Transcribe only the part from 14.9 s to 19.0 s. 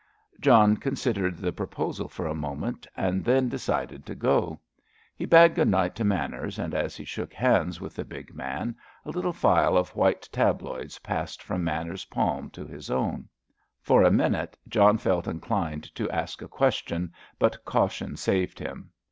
felt inclined to ask a question, but caution saved him.